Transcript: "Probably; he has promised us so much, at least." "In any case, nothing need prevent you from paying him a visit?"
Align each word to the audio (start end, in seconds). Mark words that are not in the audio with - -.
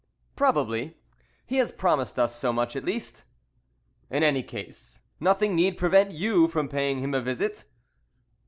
"Probably; 0.35 0.97
he 1.45 1.57
has 1.57 1.71
promised 1.71 2.17
us 2.17 2.35
so 2.35 2.51
much, 2.51 2.75
at 2.75 2.83
least." 2.83 3.23
"In 4.09 4.23
any 4.23 4.41
case, 4.41 5.01
nothing 5.19 5.53
need 5.55 5.77
prevent 5.77 6.11
you 6.11 6.47
from 6.47 6.67
paying 6.69 7.01
him 7.03 7.13
a 7.13 7.21
visit?" 7.21 7.65